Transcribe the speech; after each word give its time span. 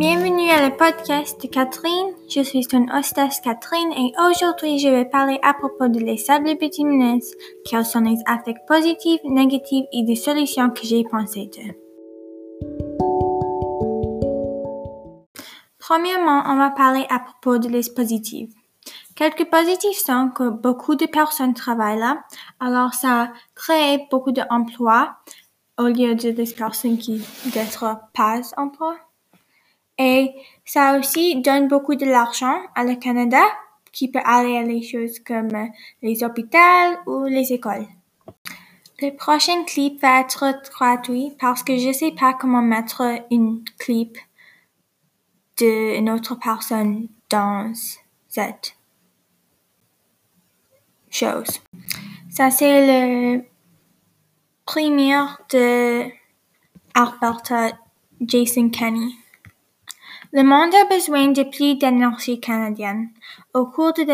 Bienvenue 0.00 0.48
à 0.48 0.66
le 0.66 0.74
podcast 0.78 1.42
de 1.42 1.46
Catherine. 1.46 2.14
Je 2.26 2.40
suis 2.40 2.66
ton 2.66 2.86
hostess 2.88 3.38
Catherine 3.40 3.92
et 3.92 4.14
aujourd'hui 4.30 4.78
je 4.78 4.88
vais 4.88 5.04
parler 5.04 5.38
à 5.42 5.52
propos 5.52 5.88
de 5.88 6.00
les 6.00 6.16
sables 6.16 6.56
quels 7.66 7.84
sont 7.84 8.00
les 8.00 8.16
affects 8.24 8.66
positifs, 8.66 9.20
négatifs 9.24 9.84
et 9.92 10.02
des 10.02 10.16
solutions 10.16 10.70
que 10.70 10.86
j'ai 10.86 11.04
pensé 11.04 11.50
de. 11.54 11.74
Premièrement, 15.78 16.44
on 16.46 16.56
va 16.56 16.70
parler 16.70 17.04
à 17.10 17.18
propos 17.18 17.58
de 17.58 17.68
les 17.68 17.82
positifs. 17.94 18.54
Quelques 19.16 19.50
positifs 19.50 19.98
sont 19.98 20.30
que 20.30 20.48
beaucoup 20.48 20.94
de 20.94 21.04
personnes 21.04 21.52
travaillent 21.52 21.98
là, 21.98 22.24
alors 22.58 22.94
ça 22.94 23.34
crée 23.54 24.06
beaucoup 24.10 24.32
d'emplois 24.32 25.16
au 25.78 25.88
lieu 25.88 26.14
de 26.14 26.30
des 26.30 26.54
personnes 26.56 26.96
qui 26.96 27.20
d'être 27.52 28.00
pas 28.14 28.40
emploi. 28.56 28.96
Et 30.02 30.34
ça 30.64 30.98
aussi 30.98 31.42
donne 31.42 31.68
beaucoup 31.68 31.94
de 31.94 32.06
l'argent 32.06 32.58
à 32.74 32.84
le 32.84 32.94
Canada 32.94 33.42
qui 33.92 34.10
peut 34.10 34.22
aller 34.24 34.56
à 34.56 34.62
les 34.62 34.82
choses 34.82 35.18
comme 35.18 35.68
les 36.00 36.24
hôpitaux 36.24 36.58
ou 37.06 37.24
les 37.24 37.52
écoles. 37.52 37.86
Le 39.02 39.14
prochain 39.14 39.62
clip 39.64 40.00
va 40.00 40.20
être 40.20 40.54
gratuit 40.70 41.36
parce 41.38 41.62
que 41.62 41.76
je 41.76 41.92
sais 41.92 42.12
pas 42.12 42.32
comment 42.32 42.62
mettre 42.62 43.02
une 43.30 43.62
clip 43.78 44.16
d'une 45.58 46.08
autre 46.08 46.34
personne 46.36 47.08
dans 47.28 47.70
cette 48.28 48.76
chose. 51.10 51.60
Ça, 52.30 52.50
c'est 52.50 52.86
le 52.86 53.44
premier 54.64 55.26
de 55.50 56.04
Alberta 56.94 57.72
Jason 58.22 58.70
Kenney. 58.70 59.10
Le 60.32 60.44
monde 60.44 60.72
a 60.72 60.84
besoin 60.84 61.32
de 61.32 61.42
plus 61.42 61.74
d'énergie 61.74 62.38
canadienne. 62.38 63.10
Au 63.52 63.66
cours 63.66 63.92
des 63.92 64.06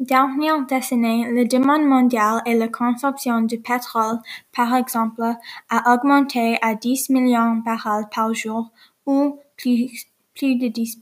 dernières 0.00 0.64
décennies, 0.64 1.26
la 1.30 1.44
demande 1.44 1.84
mondiale 1.84 2.40
et 2.46 2.54
la 2.54 2.68
consommation 2.68 3.42
de 3.42 3.56
pétrole, 3.56 4.18
par 4.56 4.74
exemple, 4.74 5.22
a 5.68 5.94
augmenté 5.94 6.56
à 6.62 6.74
10 6.74 7.10
millions 7.10 7.56
de 7.56 7.64
barils 7.64 8.08
par 8.14 8.32
jour 8.32 8.70
ou 9.04 9.40
plus, 9.58 10.06
plus 10.34 10.56
de 10.56 10.68
10, 10.68 11.00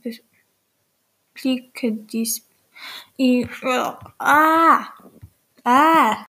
plus 1.33 1.63
que 1.73 1.87
10. 1.87 2.45
Et, 3.19 3.45
ah! 4.19 4.89
Ah! 5.63 6.25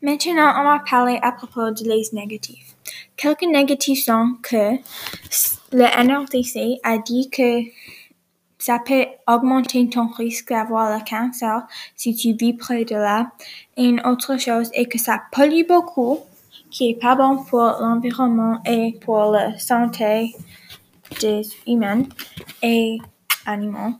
Maintenant, 0.00 0.60
on 0.60 0.64
va 0.64 0.78
parler 0.88 1.18
à 1.22 1.32
propos 1.32 1.72
de 1.72 1.88
les 1.88 2.04
négatifs. 2.12 2.76
Quelques 3.16 3.42
négatifs 3.42 4.04
sont 4.04 4.36
que 4.42 4.76
le 5.72 6.04
NRDC 6.04 6.80
a 6.82 6.98
dit 6.98 7.30
que 7.30 7.62
ça 8.58 8.78
peut 8.78 9.06
augmenter 9.26 9.88
ton 9.88 10.06
risque 10.06 10.50
d'avoir 10.50 10.96
le 10.96 11.04
cancer 11.04 11.62
si 11.96 12.14
tu 12.14 12.32
vis 12.32 12.54
près 12.54 12.84
de 12.84 12.94
là. 12.94 13.32
Et 13.76 13.84
une 13.84 14.00
autre 14.06 14.38
chose 14.38 14.70
est 14.72 14.86
que 14.86 14.98
ça 14.98 15.22
pollue 15.32 15.66
beaucoup, 15.66 16.20
qui 16.70 16.90
est 16.90 17.00
pas 17.00 17.16
bon 17.16 17.42
pour 17.44 17.60
l'environnement 17.60 18.60
et 18.64 18.98
pour 19.00 19.32
la 19.32 19.58
santé 19.58 20.34
des 21.20 21.42
humains 21.66 22.04
et 22.62 22.98
animaux. 23.46 23.94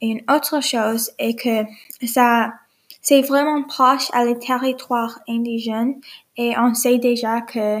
Et 0.00 0.08
une 0.08 0.22
autre 0.28 0.62
chose 0.62 1.10
est 1.18 1.34
que 1.34 2.06
ça 2.06 2.52
c'est 3.00 3.22
vraiment 3.22 3.62
proche 3.62 4.08
à 4.12 4.24
les 4.24 4.38
territoires 4.38 5.20
indigènes 5.28 6.00
et 6.36 6.54
on 6.58 6.74
sait 6.74 6.98
déjà 6.98 7.40
que 7.40 7.80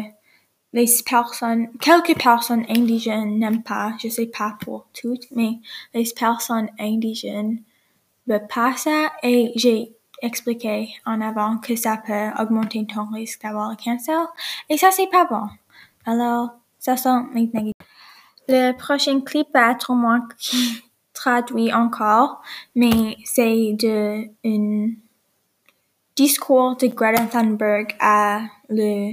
les 0.72 0.86
personnes, 1.04 1.68
quelques 1.80 2.16
personnes 2.20 2.64
indigènes 2.68 3.38
n'aiment 3.38 3.62
pas, 3.62 3.94
je 4.02 4.08
sais 4.08 4.26
pas 4.26 4.56
pour 4.60 4.86
toutes, 4.92 5.30
mais 5.30 5.60
les 5.94 6.08
personnes 6.14 6.68
indigènes 6.78 7.62
veulent 8.26 8.46
pas 8.52 8.76
ça 8.76 9.12
et 9.22 9.52
j'ai 9.56 9.94
expliqué 10.20 10.94
en 11.06 11.20
avant 11.20 11.58
que 11.58 11.76
ça 11.76 11.96
peut 11.96 12.30
augmenter 12.38 12.86
ton 12.86 13.06
risque 13.06 13.42
d'avoir 13.42 13.70
le 13.70 13.76
cancer 13.76 14.26
et 14.68 14.76
ça 14.76 14.90
c'est 14.90 15.10
pas 15.10 15.24
bon. 15.24 15.46
Alors, 16.04 16.50
ça 16.78 16.96
sont 16.96 17.26
les 17.34 17.42
négatifs. 17.42 17.72
Le 18.48 18.72
prochain 18.72 19.20
clip 19.20 19.48
être 19.54 19.92
moi 19.94 20.20
qui 20.38 20.82
traduit 21.12 21.72
encore, 21.72 22.42
mais 22.74 23.16
c'est 23.24 23.74
de 23.74 24.28
une 24.44 24.96
Discours 26.18 26.76
de 26.76 26.88
Greta 26.88 27.26
Thunberg 27.26 27.94
à 28.00 28.40
le 28.68 29.12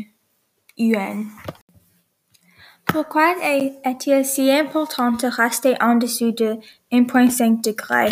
Pourquoi 2.86 3.36
est-il 3.84 4.26
si 4.26 4.52
important 4.52 5.12
de 5.12 5.28
rester 5.28 5.76
en 5.82 5.96
dessous 5.96 6.32
de 6.32 6.58
1,5 6.92 7.64
degré? 7.64 8.10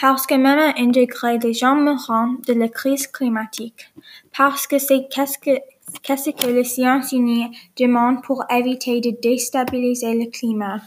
Parce 0.00 0.26
que 0.26 0.34
même 0.34 0.58
à 0.58 0.74
1 0.78 0.88
degré, 0.88 1.38
les 1.38 1.54
gens 1.54 1.74
mourront 1.74 2.36
de 2.46 2.52
la 2.52 2.68
crise 2.68 3.06
climatique. 3.06 3.90
Parce 4.36 4.66
que 4.66 4.78
c'est 4.78 5.08
qu'est-ce 5.10 5.38
que 5.38 5.58
qu'est-ce 6.02 6.30
que 6.30 6.46
les 6.46 6.64
sciences 6.64 7.12
unies 7.12 7.50
demandent 7.78 8.22
pour 8.22 8.44
éviter 8.50 9.00
de 9.00 9.10
déstabiliser 9.22 10.14
le 10.14 10.30
climat, 10.30 10.80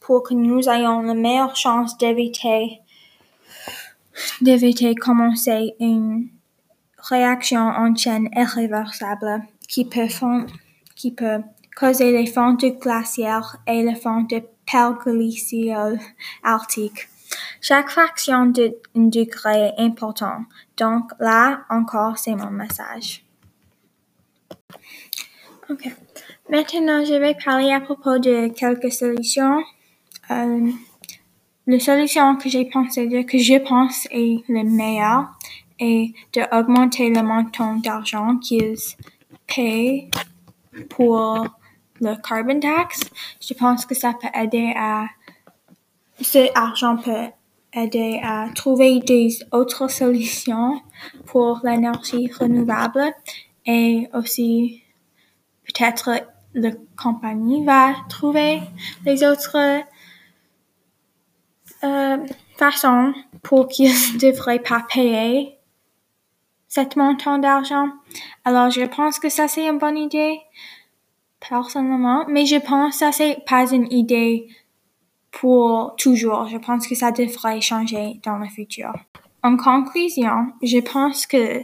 pour 0.00 0.22
que 0.22 0.34
nous 0.34 0.68
ayons 0.68 1.02
la 1.02 1.14
meilleure 1.14 1.56
chance 1.56 1.98
d'éviter 1.98 2.80
d'éviter 4.40 4.94
commencer 4.94 5.74
une 5.80 6.28
réaction 6.98 7.60
en 7.60 7.94
chaîne 7.94 8.28
irréversible 8.34 9.42
qui 9.68 9.84
peut, 9.84 10.08
qui 10.94 11.10
peut 11.12 11.40
causer 11.76 12.12
les 12.12 12.26
fontes 12.26 12.64
glaciaires 12.80 13.56
et 13.66 13.82
les 13.82 13.94
fontes 13.94 14.34
perglaciales 14.70 15.98
arctiques. 16.42 17.08
Chaque 17.60 17.90
fraction 17.90 18.46
d'un 18.46 18.70
degré 18.94 19.72
est 19.76 19.78
important. 19.78 20.44
Donc 20.76 21.10
là 21.18 21.64
encore, 21.70 22.18
c'est 22.18 22.34
mon 22.34 22.50
message. 22.50 23.24
Ok. 25.70 25.88
Maintenant, 26.50 27.04
je 27.04 27.14
vais 27.14 27.34
parler 27.42 27.72
à 27.72 27.80
propos 27.80 28.18
de 28.18 28.48
quelques 28.48 28.92
solutions. 28.92 29.62
Euh, 30.30 30.70
la 31.66 31.80
solution 31.80 32.36
que 32.36 32.50
j'ai 32.50 32.66
pensé 32.66 33.06
de, 33.06 33.22
que 33.22 33.38
je 33.38 33.58
pense 33.66 34.06
est 34.10 34.44
la 34.48 34.62
meilleure, 34.62 35.28
et 35.80 36.14
d'augmenter 36.32 37.10
le 37.10 37.22
montant 37.22 37.76
d'argent 37.76 38.36
qu'ils 38.38 38.76
paient 39.46 40.08
pour 40.90 41.46
le 42.00 42.14
carbon 42.22 42.60
tax. 42.60 43.00
Je 43.40 43.54
pense 43.54 43.86
que 43.86 43.94
ça 43.94 44.12
peut 44.20 44.28
aider 44.34 44.72
à, 44.76 45.06
cet 46.20 46.50
argent 46.54 46.96
peut 46.96 47.28
aider 47.72 48.20
à 48.22 48.48
trouver 48.54 49.00
des 49.00 49.38
autres 49.52 49.88
solutions 49.88 50.80
pour 51.26 51.60
l'énergie 51.64 52.30
renouvelable 52.38 53.12
et 53.66 54.08
aussi 54.14 54.82
peut-être 55.66 56.10
la 56.54 56.70
compagnie 56.96 57.64
va 57.64 57.94
trouver 58.08 58.60
les 59.04 59.24
autres 59.24 59.82
euh, 61.82 62.16
façons 62.56 63.12
pour 63.42 63.66
qu'ils 63.68 63.88
ne 63.88 64.18
devraient 64.30 64.60
pas 64.60 64.86
payer 64.88 65.53
cet 66.74 66.96
montant 66.96 67.38
d'argent. 67.38 67.88
Alors, 68.44 68.68
je 68.68 68.82
pense 68.82 69.20
que 69.20 69.28
ça, 69.28 69.46
c'est 69.46 69.68
une 69.68 69.78
bonne 69.78 69.96
idée, 69.96 70.40
personnellement, 71.38 72.24
mais 72.26 72.46
je 72.46 72.56
pense 72.56 72.94
que 72.94 72.98
ça, 72.98 73.12
c'est 73.12 73.38
pas 73.46 73.72
une 73.72 73.86
idée 73.92 74.48
pour 75.30 75.94
toujours. 75.96 76.48
Je 76.48 76.58
pense 76.58 76.88
que 76.88 76.96
ça 76.96 77.12
devrait 77.12 77.60
changer 77.60 78.20
dans 78.24 78.38
le 78.38 78.48
futur. 78.48 78.92
En 79.44 79.56
conclusion, 79.56 80.52
je 80.64 80.78
pense 80.78 81.26
que 81.26 81.62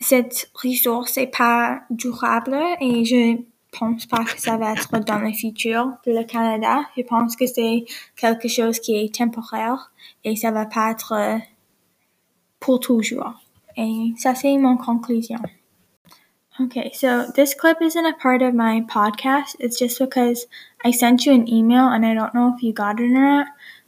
cette 0.00 0.50
ressource 0.54 1.18
est 1.18 1.36
pas 1.36 1.80
durable 1.90 2.58
et 2.80 3.04
je 3.04 3.36
pense 3.78 4.06
pas 4.06 4.24
que 4.24 4.40
ça 4.40 4.56
va 4.56 4.72
être 4.72 5.00
dans 5.00 5.18
le 5.18 5.32
futur 5.32 5.86
de 6.06 6.12
le 6.12 6.24
Canada. 6.24 6.80
Je 6.96 7.02
pense 7.02 7.36
que 7.36 7.46
c'est 7.46 7.84
quelque 8.16 8.48
chose 8.48 8.80
qui 8.80 8.94
est 8.94 9.14
temporaire 9.14 9.92
et 10.24 10.34
ça 10.34 10.50
va 10.50 10.64
pas 10.64 10.92
être 10.92 11.40
pour 12.58 12.80
toujours. 12.80 13.34
C'est 13.78 14.58
mon 14.58 14.76
conclusion. 14.76 15.38
Okay, 16.60 16.90
so 16.92 17.30
this 17.36 17.54
clip 17.54 17.80
isn't 17.80 18.04
a 18.04 18.14
part 18.14 18.42
of 18.42 18.52
my 18.52 18.80
podcast. 18.80 19.54
It's 19.60 19.78
just 19.78 20.00
because 20.00 20.46
I 20.84 20.90
sent 20.90 21.24
you 21.24 21.32
an 21.32 21.48
email 21.48 21.86
and 21.86 22.04
I 22.04 22.14
don't 22.14 22.34
know 22.34 22.52
if 22.56 22.62
you 22.64 22.72
got 22.72 22.98
it 22.98 23.04
or 23.04 23.08
not. 23.08 23.46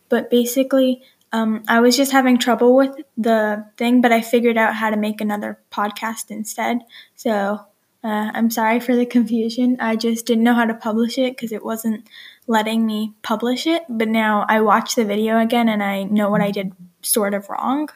But 0.09 0.31
basically, 0.31 1.03
um, 1.33 1.65
I 1.67 1.81
was 1.81 1.97
just 1.97 2.13
having 2.13 2.39
trouble 2.39 2.77
with 2.77 2.95
the 3.17 3.67
thing, 3.77 4.01
but 4.01 4.13
I 4.13 4.21
figured 4.21 4.57
out 4.57 4.77
how 4.77 4.91
to 4.91 4.97
make 4.97 5.21
another 5.21 5.59
podcast 5.73 6.31
instead. 6.31 6.83
So 7.17 7.61
uh, 8.05 8.31
I'm 8.33 8.51
sorry 8.51 8.79
for 8.79 8.95
the 8.95 9.07
confusion. 9.07 9.77
I 9.81 9.97
just 9.97 10.25
didn't 10.25 10.45
know 10.45 10.55
how 10.55 10.67
to 10.67 10.75
publish 10.75 11.19
it 11.19 11.37
because 11.37 11.51
it 11.51 11.65
wasn't 11.65 12.07
letting 12.47 12.87
me 12.87 13.15
publish 13.23 13.67
it. 13.67 13.83
But 13.89 14.07
now 14.07 14.47
I 14.49 14.61
watched 14.61 14.95
the 14.95 15.05
video 15.05 15.41
again 15.41 15.69
and 15.69 15.83
I 15.83 16.05
know 16.05 16.31
what 16.31 16.43
I 16.43 16.53
did 16.53 16.73
sort 17.03 17.35
of 17.35 17.49
wrong. 17.49 17.89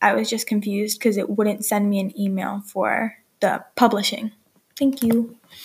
I 0.00 0.14
was 0.14 0.28
just 0.28 0.46
confused 0.46 0.98
because 0.98 1.16
it 1.16 1.30
wouldn't 1.30 1.64
send 1.64 1.88
me 1.88 2.00
an 2.00 2.18
email 2.18 2.62
for 2.66 3.16
the 3.40 3.64
publishing. 3.74 4.32
Thank 4.78 5.02
you. 5.02 5.36